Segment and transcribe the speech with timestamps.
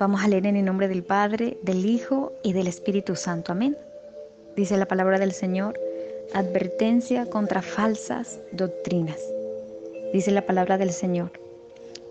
[0.00, 3.52] Vamos a leer en el nombre del Padre, del Hijo y del Espíritu Santo.
[3.52, 3.76] Amén.
[4.56, 5.78] Dice la palabra del Señor,
[6.32, 9.20] advertencia contra falsas doctrinas.
[10.14, 11.32] Dice la palabra del Señor.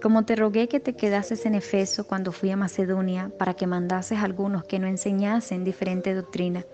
[0.03, 4.19] Como te rogué que te quedases en Efeso cuando fui a Macedonia para que mandases
[4.19, 6.67] a algunos que no enseñasen diferente doctrina,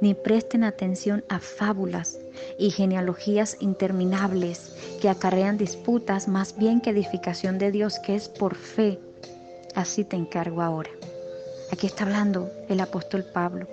[0.00, 2.18] ni presten atención a fábulas
[2.58, 8.56] y genealogías interminables que acarrean disputas más bien que edificación de Dios que es por
[8.56, 8.98] fe
[9.76, 10.90] Así te encargo ahora.
[11.70, 13.68] Aquí está hablando el apóstol Pablo.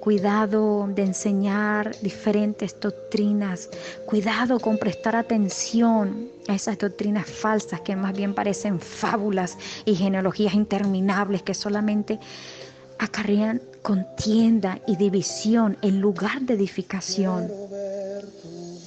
[0.00, 3.68] Cuidado de enseñar diferentes doctrinas.
[4.06, 10.54] Cuidado con prestar atención a esas doctrinas falsas que más bien parecen fábulas y genealogías
[10.54, 12.18] interminables que solamente
[12.98, 17.50] acarrean contienda y división en lugar de edificación.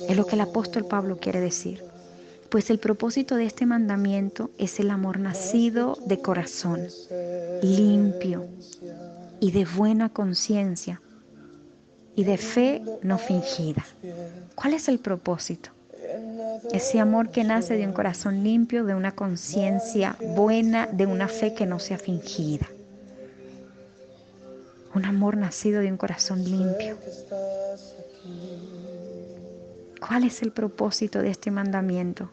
[0.08, 1.89] Es lo que el apóstol Pablo quiere decir
[2.50, 6.88] pues el propósito de este mandamiento es el amor nacido de corazón,
[7.62, 8.48] limpio
[9.40, 11.02] y de buena conciencia
[12.16, 13.86] y de fe no fingida.
[14.56, 15.70] ¿Cuál es el propósito?
[16.74, 21.54] Ese amor que nace de un corazón limpio, de una conciencia buena, de una fe
[21.54, 22.68] que no sea fingida.
[24.96, 26.98] Un amor nacido de un corazón limpio.
[30.00, 32.32] ¿Cuál es el propósito de este mandamiento?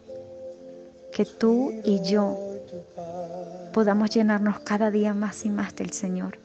[1.12, 2.38] Que tú y yo
[3.72, 6.38] podamos llenarnos cada día más y más del Señor.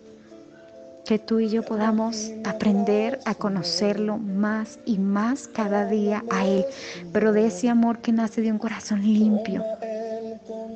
[1.06, 6.66] Que tú y yo podamos aprender a conocerlo más y más cada día a Él,
[7.12, 9.64] pero de ese amor que nace de un corazón limpio.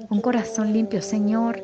[0.09, 1.63] Un corazón limpio, Señor.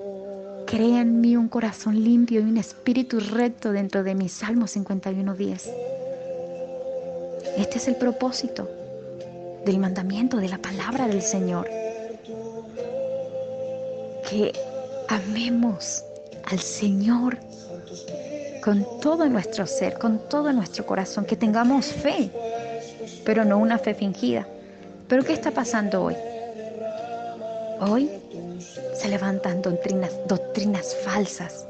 [0.67, 5.69] Crea en mí un corazón limpio y un espíritu recto dentro de mi Salmo 51.10.
[7.57, 8.69] Este es el propósito
[9.65, 11.80] del mandamiento, de la palabra del Señor
[14.31, 14.53] que
[15.09, 16.05] amemos
[16.45, 17.37] al Señor
[18.63, 22.31] con todo nuestro ser, con todo nuestro corazón, que tengamos fe,
[23.25, 24.47] pero no una fe fingida.
[25.09, 26.15] Pero ¿qué está pasando hoy?
[27.81, 28.09] Hoy
[28.95, 31.65] se levantan doctrinas, doctrinas falsas,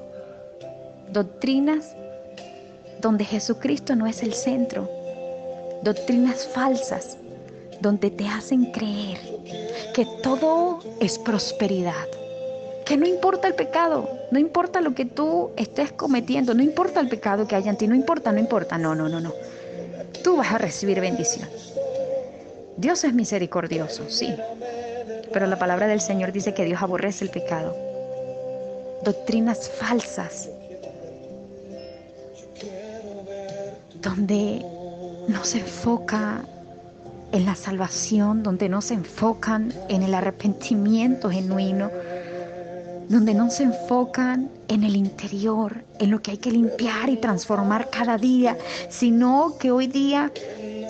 [1.11, 1.95] doctrinas
[3.01, 4.87] donde Jesucristo no es el centro,
[5.81, 7.17] doctrinas falsas
[7.79, 9.17] donde te hacen creer
[9.95, 12.20] que todo es prosperidad,
[12.85, 17.09] que no importa el pecado, no importa lo que tú estés cometiendo, no importa el
[17.09, 19.33] pecado que haya en ti, no importa, no importa, no, no, no, no.
[20.23, 21.47] Tú vas a recibir bendición.
[22.77, 24.33] Dios es misericordioso, sí,
[25.31, 27.75] pero la palabra del Señor dice que Dios aborrece el pecado.
[29.03, 30.49] Doctrinas falsas,
[34.01, 34.65] donde
[35.27, 36.43] no se enfoca
[37.31, 41.89] en la salvación, donde no se enfocan en el arrepentimiento genuino,
[43.11, 47.89] donde no se enfocan en el interior, en lo que hay que limpiar y transformar
[47.89, 48.57] cada día,
[48.89, 50.31] sino que hoy día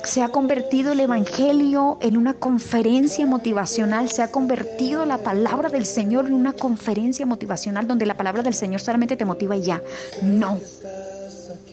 [0.03, 5.85] se ha convertido el Evangelio en una conferencia motivacional, se ha convertido la palabra del
[5.85, 9.81] Señor en una conferencia motivacional donde la palabra del Señor solamente te motiva y ya.
[10.21, 10.59] No,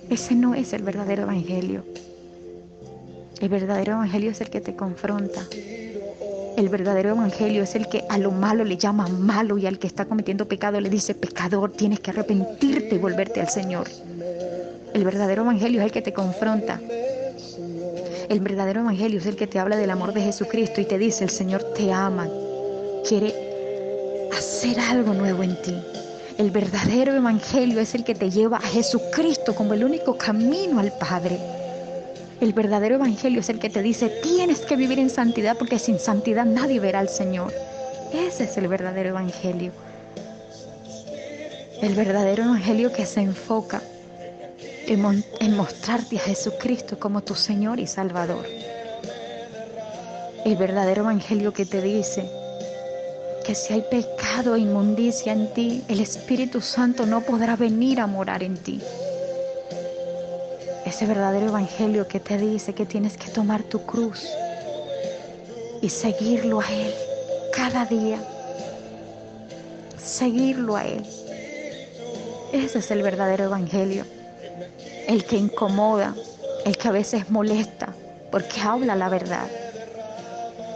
[0.08, 1.84] ese no es el verdadero Evangelio.
[3.38, 5.42] El verdadero Evangelio es el que te confronta,
[6.58, 9.86] el verdadero evangelio es el que a lo malo le llama malo y al que
[9.86, 13.86] está cometiendo pecado le dice pecador, tienes que arrepentirte y volverte al Señor.
[14.92, 16.80] El verdadero evangelio es el que te confronta.
[18.28, 21.22] El verdadero evangelio es el que te habla del amor de Jesucristo y te dice,
[21.22, 22.28] el Señor te ama,
[23.08, 23.32] quiere
[24.36, 25.76] hacer algo nuevo en ti.
[26.38, 30.92] El verdadero evangelio es el que te lleva a Jesucristo como el único camino al
[30.98, 31.38] Padre.
[32.40, 35.98] El verdadero evangelio es el que te dice, tienes que vivir en santidad porque sin
[35.98, 37.52] santidad nadie verá al Señor.
[38.12, 39.72] Ese es el verdadero evangelio.
[41.82, 43.82] El verdadero evangelio que se enfoca
[44.86, 48.46] en, mostrarte a Jesucristo como tu Señor y Salvador.
[50.44, 52.30] El verdadero evangelio que te dice
[53.44, 58.06] que si hay pecado e inmundicia en ti, el Espíritu Santo no podrá venir a
[58.06, 58.80] morar en ti
[60.88, 64.26] ese verdadero evangelio que te dice que tienes que tomar tu cruz
[65.82, 66.92] y seguirlo a Él
[67.54, 68.18] cada día.
[69.98, 71.04] Seguirlo a Él.
[72.52, 74.04] Ese es el verdadero evangelio.
[75.06, 76.14] El que incomoda,
[76.64, 77.94] el que a veces molesta,
[78.30, 79.46] porque habla la verdad.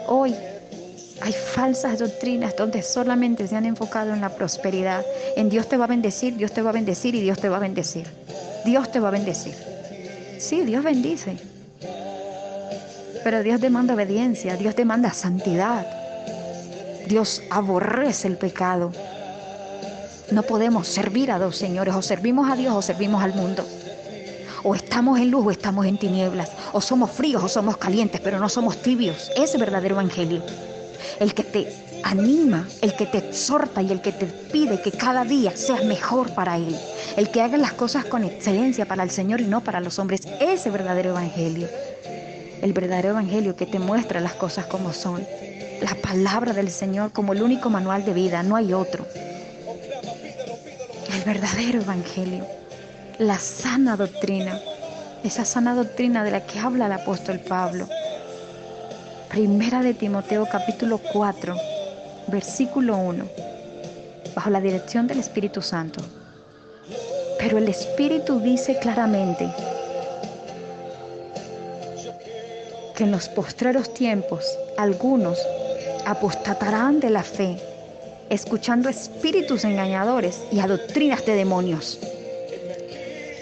[0.08, 0.34] Hoy
[1.22, 5.06] hay falsas doctrinas donde solamente se han enfocado en la prosperidad.
[5.36, 7.56] En Dios te va a bendecir, Dios te va a bendecir y Dios te va
[7.56, 8.06] a bendecir.
[8.64, 9.71] Dios te va a bendecir.
[10.42, 11.36] Sí, Dios bendice.
[13.22, 15.86] Pero Dios demanda obediencia, Dios demanda santidad.
[17.06, 18.90] Dios aborrece el pecado.
[20.32, 23.64] No podemos servir a dos señores, o servimos a Dios o servimos al mundo.
[24.64, 28.40] O estamos en luz o estamos en tinieblas, o somos fríos o somos calientes, pero
[28.40, 29.30] no somos tibios.
[29.36, 30.42] Ese es verdadero evangelio.
[31.20, 35.25] El que te anima, el que te exhorta y el que te pide que cada
[35.25, 36.76] día seas mejor para Él.
[37.16, 40.22] El que haga las cosas con excelencia para el Señor y no para los hombres.
[40.40, 41.69] Ese verdadero evangelio.
[42.60, 45.26] El verdadero evangelio que te muestra las cosas como son.
[45.81, 49.06] La palabra del Señor como el único manual de vida, no hay otro.
[51.12, 52.46] El verdadero evangelio.
[53.19, 54.60] La sana doctrina.
[55.25, 57.88] Esa sana doctrina de la que habla el apóstol Pablo.
[59.32, 61.56] Primera de Timoteo capítulo 4,
[62.32, 63.25] versículo 1,
[64.34, 66.00] bajo la dirección del Espíritu Santo.
[67.38, 69.52] Pero el Espíritu dice claramente
[72.96, 74.44] que en los postreros tiempos
[74.79, 75.38] algunos
[76.06, 77.61] apostatarán de la fe,
[78.31, 81.99] escuchando espíritus engañadores y a doctrinas de demonios.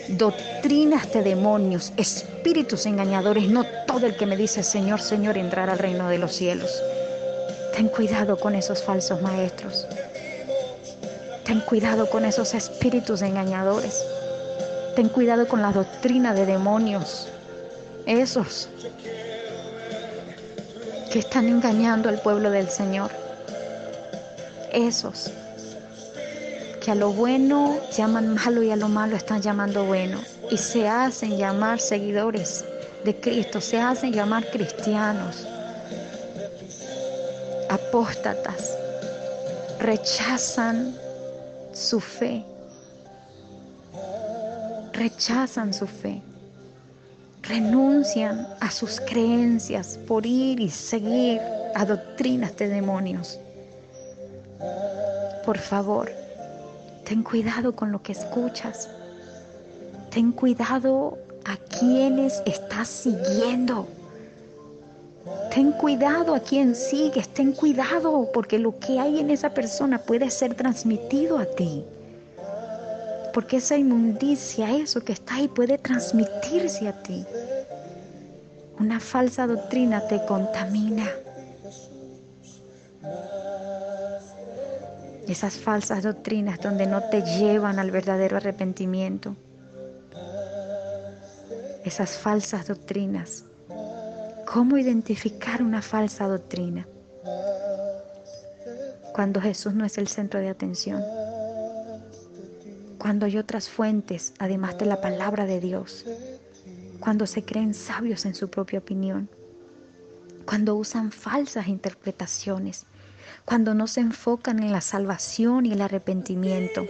[0.08, 5.78] Doctrinas de demonios, espíritus engañadores, no todo el que me dice Señor, Señor entrará al
[5.78, 6.82] reino de los cielos.
[7.74, 9.86] Ten cuidado con esos falsos maestros.
[11.44, 14.04] Ten cuidado con esos espíritus engañadores.
[14.96, 17.28] Ten cuidado con la doctrina de demonios.
[18.06, 18.68] Esos
[21.12, 23.10] que están engañando al pueblo del Señor.
[24.72, 25.32] Esos
[26.80, 30.20] que a lo bueno llaman malo y a lo malo están llamando bueno.
[30.50, 32.64] Y se hacen llamar seguidores
[33.04, 35.46] de Cristo, se hacen llamar cristianos.
[37.70, 38.76] Apóstatas
[39.78, 40.94] rechazan
[41.72, 42.44] su fe.
[44.92, 46.22] Rechazan su fe
[47.50, 51.40] renuncian a sus creencias por ir y seguir
[51.74, 53.40] a doctrinas de demonios.
[55.44, 56.10] Por favor,
[57.04, 58.88] ten cuidado con lo que escuchas.
[60.10, 63.88] Ten cuidado a quienes estás siguiendo.
[65.52, 70.30] Ten cuidado a quien sigues, ten cuidado porque lo que hay en esa persona puede
[70.30, 71.84] ser transmitido a ti
[73.32, 77.24] porque esa inmundicia, eso que está ahí, puede transmitirse a ti.
[78.78, 81.08] Una falsa doctrina te contamina.
[85.28, 89.36] Esas falsas doctrinas donde no te llevan al verdadero arrepentimiento.
[91.84, 93.44] Esas falsas doctrinas.
[94.52, 96.86] ¿Cómo identificar una falsa doctrina?
[99.14, 101.02] Cuando Jesús no es el centro de atención
[103.00, 106.04] cuando hay otras fuentes además de la palabra de Dios,
[107.00, 109.28] cuando se creen sabios en su propia opinión,
[110.44, 112.84] cuando usan falsas interpretaciones,
[113.46, 116.86] cuando no se enfocan en la salvación y el arrepentimiento.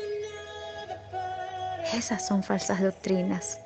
[1.95, 3.61] Esas son falsas doctrinas.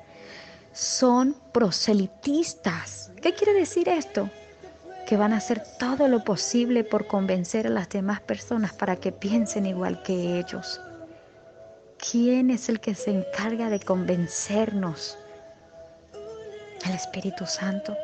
[0.75, 3.09] Son proselitistas.
[3.21, 4.29] ¿Qué quiere decir esto?
[5.07, 9.13] Que van a hacer todo lo posible por convencer a las demás personas para que
[9.13, 10.81] piensen igual que ellos.
[11.97, 15.17] ¿Quién es el que se encarga de convencernos?
[16.85, 17.95] El Espíritu Santo.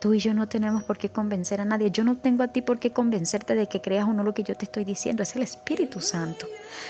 [0.00, 1.90] Tú y yo no tenemos por qué convencer a nadie.
[1.90, 4.42] Yo no tengo a ti por qué convencerte de que creas o no lo que
[4.42, 5.22] yo te estoy diciendo.
[5.22, 6.46] Es el Espíritu Santo.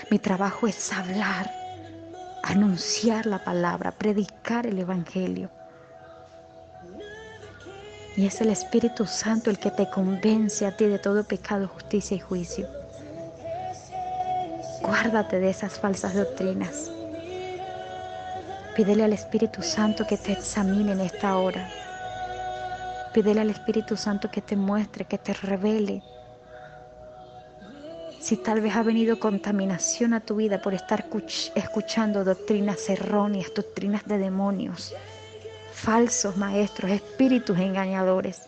[0.09, 1.49] Mi trabajo es hablar,
[2.43, 5.49] anunciar la palabra, predicar el Evangelio.
[8.17, 12.17] Y es el Espíritu Santo el que te convence a ti de todo pecado, justicia
[12.17, 12.67] y juicio.
[14.81, 16.91] Guárdate de esas falsas doctrinas.
[18.75, 21.69] Pídele al Espíritu Santo que te examine en esta hora.
[23.13, 26.01] Pídele al Espíritu Santo que te muestre, que te revele.
[28.21, 31.05] Si tal vez ha venido contaminación a tu vida por estar
[31.55, 34.93] escuchando doctrinas erróneas, doctrinas de demonios,
[35.73, 38.47] falsos maestros, espíritus engañadores.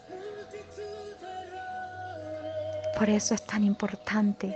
[2.95, 4.55] Por eso es tan importante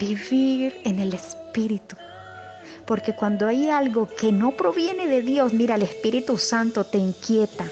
[0.00, 1.94] vivir en el Espíritu.
[2.86, 7.66] Porque cuando hay algo que no proviene de Dios, mira, el Espíritu Santo te inquieta.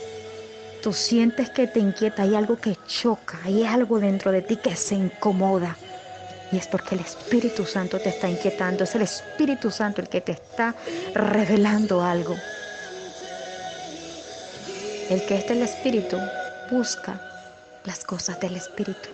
[0.81, 4.77] Tú sientes que te inquieta, hay algo que choca, hay algo dentro de ti que
[4.77, 5.77] se incomoda.
[6.51, 10.21] Y es porque el Espíritu Santo te está inquietando, es el Espíritu Santo el que
[10.21, 10.75] te está
[11.15, 12.37] revelando algo.
[15.11, 16.19] El que es del Espíritu
[16.71, 17.21] busca
[17.85, 19.09] las cosas del Espíritu.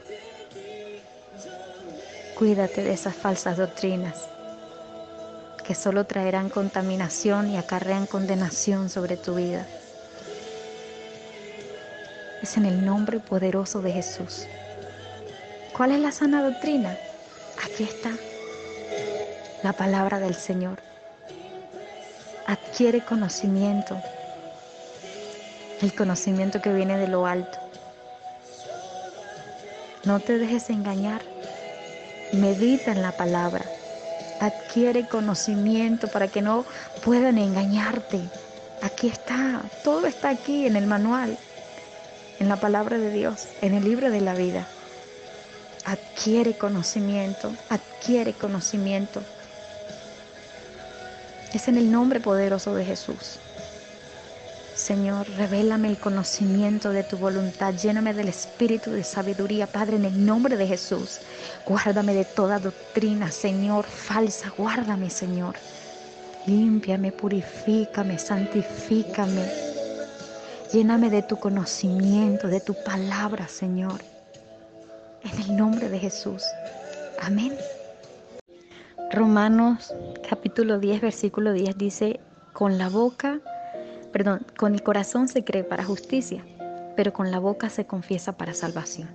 [2.36, 4.14] Cuídate de esas falsas doctrinas
[5.64, 9.66] que solo traerán contaminación y acarrean condenación sobre tu vida.
[12.42, 14.46] Es en el nombre poderoso de Jesús.
[15.74, 16.96] ¿Cuál es la sana doctrina?
[17.62, 18.10] Aquí está.
[19.62, 20.78] la palabra del Señor.
[22.46, 23.98] Adquiere conocimiento,
[25.80, 27.58] el conocimiento que viene de lo alto.
[30.04, 31.22] No te dejes engañar.
[32.34, 33.64] Medita en la palabra.
[34.40, 36.66] Adquiere conocimiento para que no
[37.02, 38.20] puedan engañarte.
[38.82, 41.38] Aquí está, todo está aquí en el manual,
[42.38, 44.66] en la palabra de Dios, en el libro de la vida.
[45.84, 49.20] Adquiere conocimiento, adquiere conocimiento.
[51.52, 53.38] Es en el nombre poderoso de Jesús.
[54.74, 60.26] Señor, revélame el conocimiento de tu voluntad, lléname del espíritu de sabiduría, Padre, en el
[60.26, 61.20] nombre de Jesús.
[61.64, 65.54] Guárdame de toda doctrina, Señor, falsa, guárdame, Señor.
[66.46, 69.48] Límpiame, purifícame, santifícame.
[70.72, 74.13] Lléname de tu conocimiento, de tu palabra, Señor.
[75.24, 76.42] En el nombre de Jesús.
[77.20, 77.56] Amén.
[79.10, 79.94] Romanos
[80.28, 82.20] capítulo 10, versículo 10 dice,
[82.52, 83.40] con la boca
[84.14, 86.44] perdón, con el corazón se cree para justicia,
[86.94, 89.08] pero con la boca se confiesa para salvación.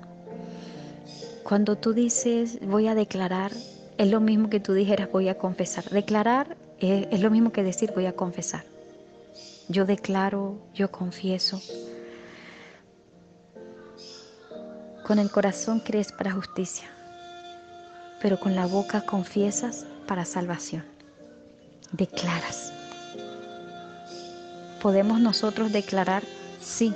[1.44, 3.54] Cuando tú dices voy a declarar,
[3.98, 5.86] es lo mismo que tú dijeras voy a confesar.
[5.86, 8.66] Declarar es, lo mismo que decir voy a confesar.
[9.70, 11.62] Yo declaro, yo confieso.
[15.10, 16.88] Con el corazón crees para justicia,
[18.22, 20.86] pero con la boca confiesas para salvación.
[21.92, 22.72] Declaras
[24.80, 26.22] podemos nosotros declarar
[26.62, 26.94] sí.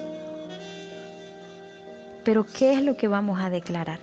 [2.24, 4.00] Pero ¿qué es lo que vamos a declarar?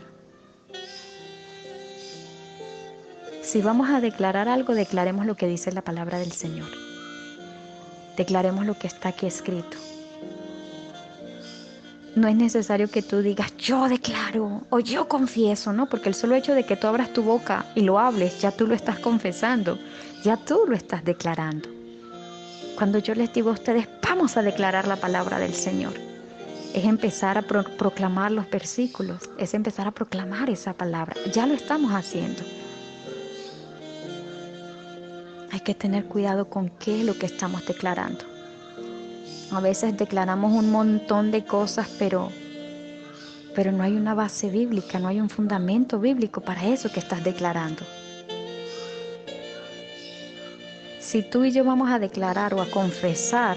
[3.45, 6.71] Si vamos a declarar algo, declaremos lo que dice la palabra del Señor.
[8.17, 9.76] Declaremos lo que está aquí escrito.
[12.21, 15.87] No es necesario que tú digas yo declaro o yo confieso, ¿no?
[15.87, 18.67] Porque el solo hecho de que tú abras tu boca y lo hables, ya tú
[18.67, 19.79] lo estás confesando,
[20.23, 21.71] ya tú lo estás declarando.
[22.77, 25.95] Cuando yo les digo a ustedes, vamos a declarar la palabra del Señor,
[26.75, 31.17] es empezar a proclamar los versículos, es empezar a proclamar esa palabra.
[31.33, 32.43] Ya lo estamos haciendo.
[35.50, 38.40] Hay que tener cuidado con qué es lo que estamos declarando.
[39.52, 42.30] A veces declaramos un montón de cosas, pero,
[43.54, 47.25] pero no hay una base bíblica, no hay un fundamento bíblico para eso que estás
[47.25, 47.83] declarando.
[51.00, 53.57] Si tú y yo vamos a declarar o a confesar,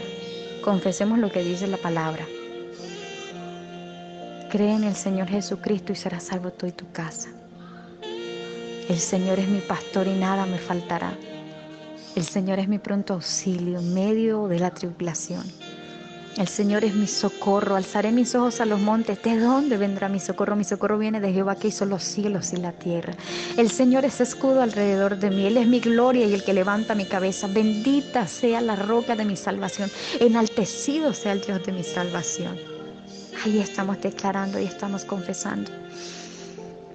[0.64, 2.26] confesemos lo que dice la palabra.
[4.50, 7.30] Cree en el Señor Jesucristo y serás salvo tú y tu casa.
[8.90, 11.14] El Señor es mi pastor y nada me faltará.
[12.16, 15.44] El Señor es mi pronto auxilio en medio de la tribulación.
[16.38, 17.76] El Señor es mi socorro.
[17.76, 19.22] Alzaré mis ojos a los montes.
[19.22, 20.56] ¿De dónde vendrá mi socorro?
[20.56, 23.14] Mi socorro viene de Jehová que hizo los cielos y la tierra.
[23.56, 25.46] El Señor es escudo alrededor de mí.
[25.46, 27.48] Él es mi gloria y el que levanta mi cabeza.
[27.48, 29.92] Bendita sea la roca de mi salvación.
[30.20, 32.58] Enaltecido sea el Dios de mi salvación.
[33.46, 35.72] Ahí estamos declarando y estamos confesando.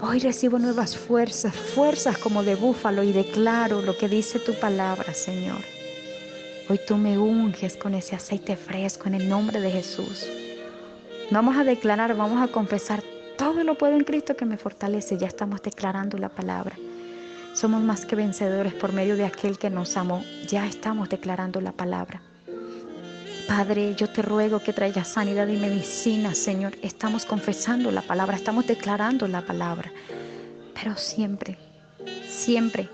[0.01, 5.13] Hoy recibo nuevas fuerzas, fuerzas como de búfalo y declaro lo que dice tu palabra,
[5.15, 5.78] Señor.
[6.71, 10.27] Hoy tú me unges con ese aceite fresco en el nombre de Jesús.
[11.31, 13.03] Vamos a declarar, vamos a confesar,
[13.39, 15.17] todo lo puedo en Cristo que me fortalece.
[15.17, 16.77] Ya estamos declarando la palabra.
[17.55, 20.23] Somos más que vencedores por medio de aquel que nos amó.
[20.47, 22.21] Ya estamos declarando la palabra.
[23.47, 26.77] Padre, yo te ruego que traigas sanidad y medicina, Señor.
[26.83, 29.91] Estamos confesando la palabra, estamos declarando la palabra.
[30.75, 31.57] Pero siempre,
[32.29, 32.91] siempre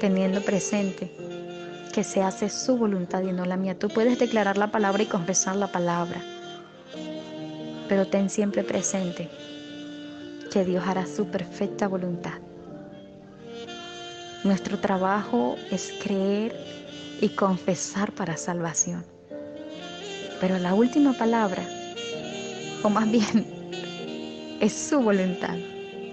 [0.00, 1.39] teniendo presente
[1.92, 3.78] que se hace su voluntad y no la mía.
[3.78, 6.20] Tú puedes declarar la palabra y confesar la palabra,
[7.88, 9.28] pero ten siempre presente
[10.52, 12.38] que Dios hará su perfecta voluntad.
[14.44, 16.56] Nuestro trabajo es creer
[17.20, 19.04] y confesar para salvación.
[20.40, 21.62] Pero la última palabra,
[22.82, 23.46] o más bien,
[24.60, 25.56] es su voluntad.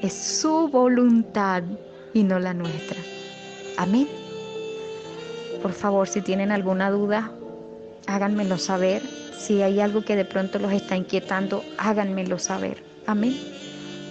[0.02, 1.64] Es su voluntad
[2.14, 2.98] y no la nuestra.
[3.78, 4.17] Amén.
[5.68, 7.30] Por favor, si tienen alguna duda,
[8.06, 9.02] háganmelo saber.
[9.38, 12.82] Si hay algo que de pronto los está inquietando, háganmelo saber.
[13.06, 13.38] Amén.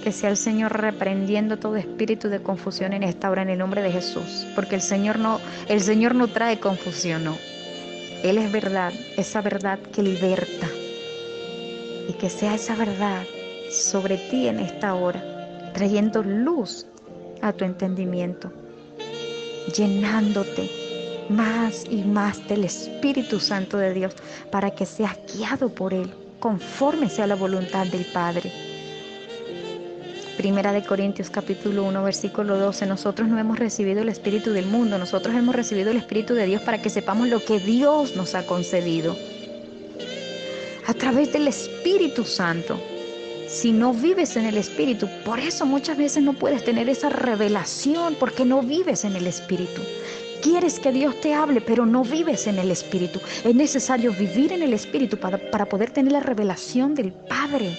[0.04, 3.80] Que sea el Señor reprendiendo todo espíritu de confusión en esta hora en el nombre
[3.80, 7.38] de Jesús, porque el Señor no el Señor no trae confusión, no.
[8.22, 10.68] Él es verdad, esa verdad que liberta.
[12.06, 13.22] Y que sea esa verdad
[13.70, 16.84] sobre ti en esta hora, trayendo luz
[17.40, 18.52] a tu entendimiento,
[19.75, 20.84] llenándote
[21.28, 24.14] más y más del Espíritu Santo de Dios
[24.50, 28.52] para que seas guiado por Él conforme sea la voluntad del Padre.
[30.37, 34.99] Primera de Corintios capítulo 1 versículo 12, nosotros no hemos recibido el Espíritu del mundo,
[34.99, 38.45] nosotros hemos recibido el Espíritu de Dios para que sepamos lo que Dios nos ha
[38.45, 39.16] concedido.
[40.87, 42.78] A través del Espíritu Santo.
[43.49, 48.16] Si no vives en el Espíritu, por eso muchas veces no puedes tener esa revelación,
[48.18, 49.83] porque no vives en el Espíritu.
[50.43, 53.21] Quieres que Dios te hable, pero no vives en el Espíritu.
[53.45, 57.76] Es necesario vivir en el Espíritu para, para poder tener la revelación del Padre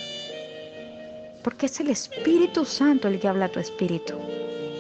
[1.48, 4.16] porque es el Espíritu Santo el que habla a tu espíritu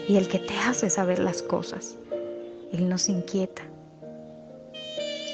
[0.06, 1.96] y el que te hace saber las cosas.
[2.74, 3.62] Él nos inquieta.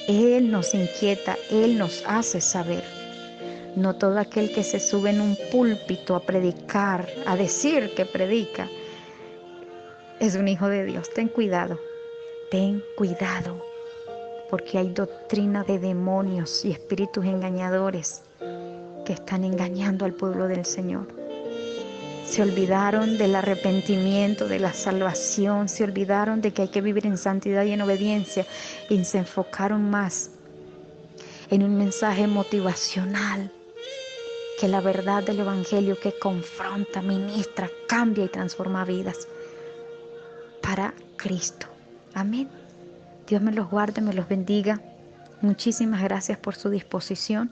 [0.07, 2.83] Él nos inquieta, Él nos hace saber.
[3.75, 8.69] No todo aquel que se sube en un púlpito a predicar, a decir que predica,
[10.19, 11.09] es un hijo de Dios.
[11.15, 11.79] Ten cuidado,
[12.53, 13.65] ten cuidado,
[14.47, 18.21] porque hay doctrina de demonios y espíritus engañadores
[19.07, 21.07] que están engañando al pueblo del Señor.
[22.27, 27.17] Se olvidaron del arrepentimiento, de la salvación, se olvidaron de que hay que vivir en
[27.17, 28.45] santidad y en obediencia
[28.87, 30.29] y se enfocaron más
[31.49, 33.51] en un mensaje motivacional
[34.59, 39.27] que la verdad del Evangelio que confronta, ministra, cambia y transforma vidas
[40.61, 41.72] para Cristo.
[42.13, 42.49] Amén.
[43.27, 44.81] Dios me los guarde, me los bendiga.
[45.41, 47.51] Muchísimas gracias por su disposición.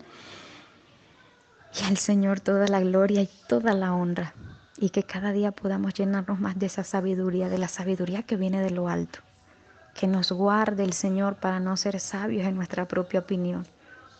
[1.79, 4.33] Y al Señor toda la gloria y toda la honra
[4.77, 8.61] y que cada día podamos llenarnos más de esa sabiduría, de la sabiduría que viene
[8.61, 9.19] de lo alto.
[9.93, 13.65] Que nos guarde el Señor para no ser sabios en nuestra propia opinión.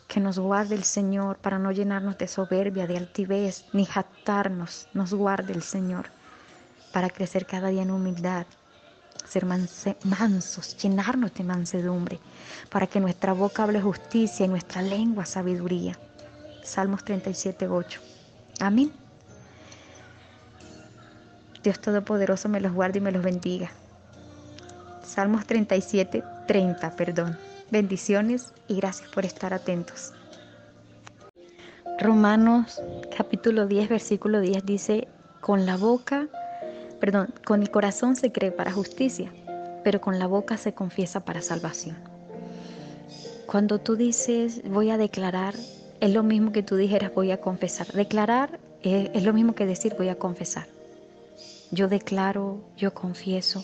[0.07, 4.87] Que nos guarde el Señor para no llenarnos de soberbia, de altivez, ni jactarnos.
[4.93, 6.07] Nos guarde el Señor
[6.91, 8.45] para crecer cada día en humildad,
[9.31, 12.19] ser mansos, llenarnos de mansedumbre,
[12.69, 15.97] para que nuestra boca hable justicia y nuestra lengua sabiduría.
[16.65, 18.01] Salmos 37, 8.
[18.59, 18.91] Amén.
[21.63, 23.71] Dios Todopoderoso me los guarde y me los bendiga.
[25.01, 27.37] Salmos 37, 30, perdón.
[27.69, 30.11] Bendiciones y gracias por estar atentos.
[31.99, 32.81] Romanos
[33.15, 35.07] capítulo 10, versículo 10 dice,
[35.39, 36.27] con la boca,
[37.01, 39.33] perdón, con el corazón se cree para justicia,
[39.83, 41.97] pero con la boca se confiesa para salvación.
[43.47, 45.55] Cuando tú dices voy a declarar,
[45.99, 47.87] es lo mismo que tú dijeras voy a confesar.
[47.87, 50.67] Declarar es, es lo mismo que decir voy a confesar.
[51.71, 53.63] Yo declaro, yo confieso.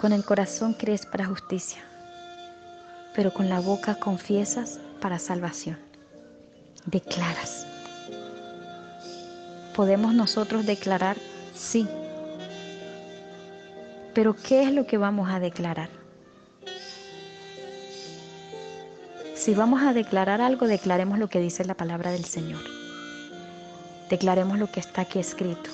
[0.00, 1.82] Con el corazón crees para justicia,
[3.14, 5.78] pero con la boca confiesas para salvación.
[6.86, 7.71] Declaras.
[9.74, 11.16] ¿Podemos nosotros declarar?
[11.54, 11.88] Sí.
[14.14, 15.88] Pero ¿qué es lo que vamos a declarar?
[19.34, 22.60] Si vamos a declarar algo, declaremos lo que dice la palabra del Señor.
[24.10, 25.70] Declaremos lo que está aquí escrito.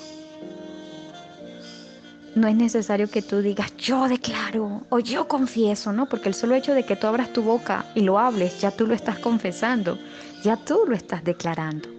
[2.35, 6.07] No es necesario que tú digas yo declaro o yo confieso, ¿no?
[6.07, 8.87] Porque el solo hecho de que tú abras tu boca y lo hables, ya tú
[8.87, 9.99] lo estás confesando,
[10.41, 11.98] ya tú lo estás declarando.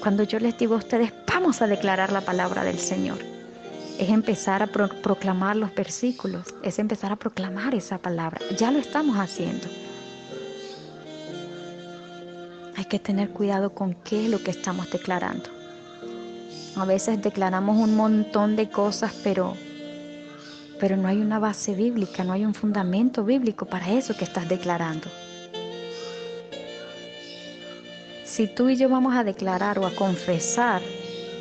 [0.00, 3.18] Cuando yo les digo a ustedes, vamos a declarar la palabra del Señor,
[3.98, 8.40] es empezar a proclamar los versículos, es empezar a proclamar esa palabra.
[8.58, 9.66] Ya lo estamos haciendo.
[12.76, 15.48] Hay que tener cuidado con qué es lo que estamos declarando.
[16.76, 19.54] A veces declaramos un montón de cosas, pero,
[20.80, 24.48] pero no hay una base bíblica, no hay un fundamento bíblico para eso que estás
[24.48, 25.08] declarando.
[28.34, 30.82] Si tú y yo vamos a declarar o a confesar,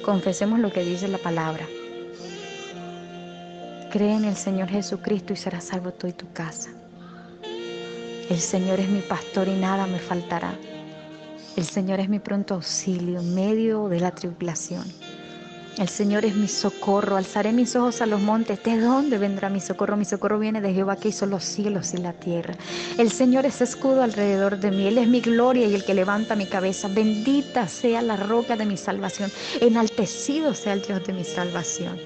[0.06, 1.66] confesemos lo que dice la palabra.
[3.90, 6.70] Cree en el Señor Jesucristo y serás salvo tú y tu casa.
[8.30, 10.54] El Señor es mi pastor y nada me faltará.
[11.56, 14.86] El Señor es mi pronto auxilio en medio de la tribulación.
[15.78, 17.18] El Señor es mi socorro.
[17.18, 18.62] Alzaré mis ojos a los montes.
[18.62, 19.98] ¿De dónde vendrá mi socorro?
[19.98, 22.54] Mi socorro viene de Jehová que hizo los cielos y la tierra.
[22.98, 24.86] El Señor es escudo alrededor de mí.
[24.86, 26.88] Él es mi gloria y el que levanta mi cabeza.
[26.90, 29.32] Bendita sea la roca de mi salvación.
[29.62, 31.98] Enaltecido sea el Dios de mi salvación.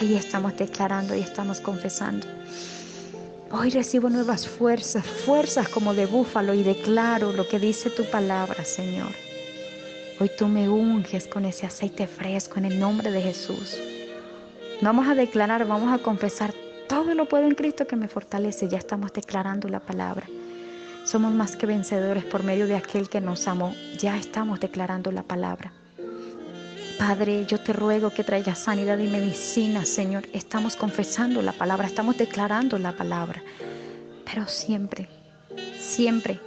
[0.00, 2.26] Ahí estamos declarando y estamos confesando.
[3.50, 8.64] Hoy recibo nuevas fuerzas, fuerzas como de búfalo y declaro lo que dice tu palabra,
[8.64, 9.27] Señor.
[10.20, 13.78] Hoy tú me unges con ese aceite fresco en el nombre de Jesús.
[14.82, 16.52] Vamos a declarar, vamos a confesar,
[16.88, 18.68] todo lo puedo en Cristo que me fortalece.
[18.68, 20.26] Ya estamos declarando la palabra.
[21.04, 23.72] Somos más que vencedores por medio de aquel que nos amó.
[23.96, 25.72] Ya estamos declarando la palabra.
[26.98, 30.24] Padre, yo te ruego que traigas sanidad y medicina, Señor.
[30.32, 33.40] Estamos confesando la palabra, estamos declarando la palabra,
[34.24, 35.08] pero siempre,
[35.78, 36.40] siempre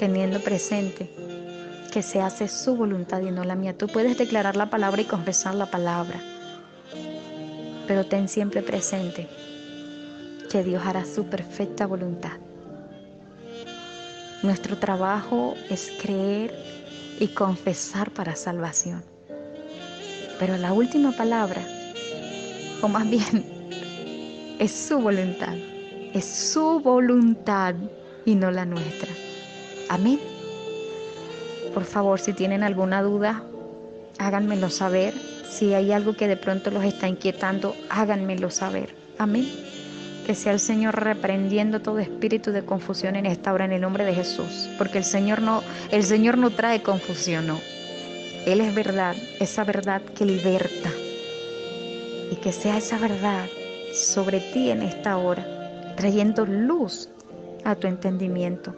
[0.00, 1.27] teniendo presente
[1.92, 3.76] que se hace su voluntad y no la mía.
[3.76, 6.20] Tú puedes declarar la palabra y confesar la palabra,
[7.86, 9.28] pero ten siempre presente
[10.50, 12.32] que Dios hará su perfecta voluntad.
[14.42, 16.54] Nuestro trabajo es creer
[17.18, 19.02] y confesar para salvación.
[20.38, 21.66] Pero la última palabra,
[22.80, 23.44] o más bien,
[24.58, 25.56] es su voluntad.
[26.14, 27.74] Es su voluntad
[28.24, 29.10] y no la nuestra.
[29.88, 30.37] Amén.
[31.78, 33.44] Por favor, si tienen alguna duda,
[34.18, 35.14] háganmelo saber.
[35.48, 38.96] Si hay algo que de pronto los está inquietando, háganmelo saber.
[39.16, 39.48] Amén.
[40.26, 44.04] Que sea el Señor reprendiendo todo espíritu de confusión en esta hora en el nombre
[44.04, 45.62] de Jesús, porque el Señor no
[45.92, 47.60] el Señor no trae confusión, no.
[48.44, 50.90] Él es verdad, esa verdad que liberta.
[52.32, 53.46] Y que sea esa verdad
[53.94, 55.46] sobre ti en esta hora,
[55.96, 57.08] trayendo luz
[57.62, 58.74] a tu entendimiento,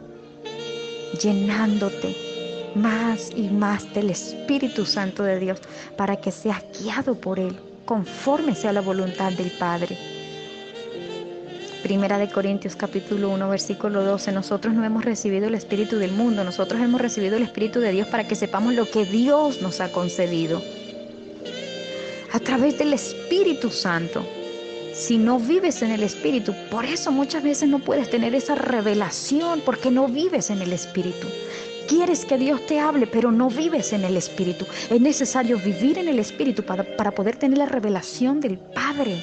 [1.19, 2.29] llenándote
[2.75, 5.59] más y más del Espíritu Santo de Dios
[5.97, 9.97] para que seas guiado por Él, conforme sea la voluntad del Padre.
[11.83, 16.43] Primera de Corintios capítulo 1 versículo 12, nosotros no hemos recibido el Espíritu del mundo,
[16.43, 19.91] nosotros hemos recibido el Espíritu de Dios para que sepamos lo que Dios nos ha
[19.91, 20.61] concedido.
[22.33, 24.23] A través del Espíritu Santo.
[24.93, 29.61] Si no vives en el Espíritu, por eso muchas veces no puedes tener esa revelación,
[29.65, 31.27] porque no vives en el Espíritu.
[31.87, 34.65] Quieres que Dios te hable, pero no vives en el Espíritu.
[34.89, 39.21] Es necesario vivir en el Espíritu para, para poder tener la revelación del Padre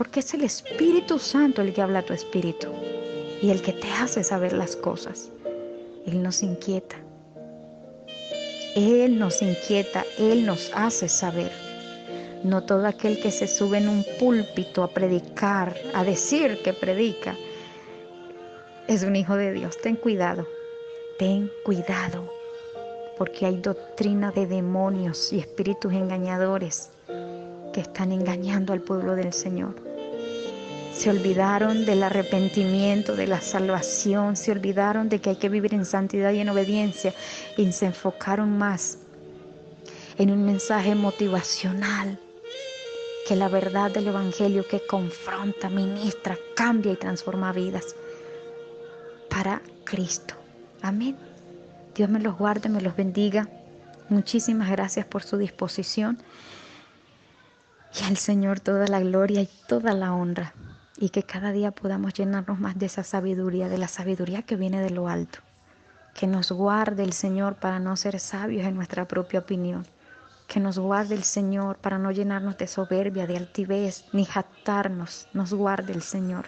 [0.00, 2.68] porque es el Espíritu Santo el que habla a tu espíritu
[3.42, 5.28] y el que te hace saber las cosas.
[6.06, 6.96] Él nos inquieta.
[8.74, 11.52] Él nos inquieta, Él nos hace saber.
[12.42, 17.36] No todo aquel que se sube en un púlpito a predicar, a decir que predica,
[18.88, 19.76] es un hijo de Dios.
[19.82, 20.48] Ten cuidado,
[21.20, 22.32] ten cuidado,
[23.18, 26.88] porque hay doctrina de demonios y espíritus engañadores
[27.74, 29.74] que están engañando al pueblo del Señor
[31.00, 35.86] se olvidaron del arrepentimiento, de la salvación, se olvidaron de que hay que vivir en
[35.86, 37.14] santidad y en obediencia
[37.56, 38.98] y se enfocaron más
[40.18, 42.18] en un mensaje motivacional
[43.26, 47.94] que la verdad del Evangelio que confronta, ministra, cambia y transforma vidas
[49.30, 50.39] para Cristo.
[50.82, 51.16] Amén.
[51.94, 53.48] Dios me los guarde, me los bendiga.
[54.08, 56.18] Muchísimas gracias por su disposición.
[58.00, 60.54] Y al Señor toda la gloria y toda la honra
[60.96, 64.80] y que cada día podamos llenarnos más de esa sabiduría, de la sabiduría que viene
[64.80, 65.40] de lo alto.
[66.14, 69.86] Que nos guarde el Señor para no ser sabios en nuestra propia opinión.
[70.46, 75.28] Que nos guarde el Señor para no llenarnos de soberbia, de altivez, ni jactarnos.
[75.32, 76.46] Nos guarde el Señor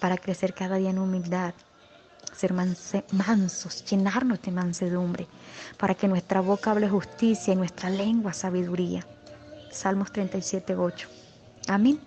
[0.00, 1.54] para crecer cada día en humildad,
[2.38, 5.26] ser mansos, llenarnos de mansedumbre,
[5.76, 9.04] para que nuestra boca hable justicia y nuestra lengua sabiduría.
[9.72, 11.08] Salmos 37, 8.
[11.66, 11.98] Amén.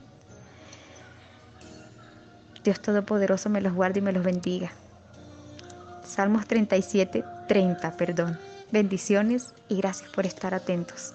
[2.63, 4.71] Dios Todopoderoso me los guarde y me los bendiga.
[6.05, 8.39] Salmos 37, 30, perdón.
[8.71, 11.13] Bendiciones y gracias por estar atentos.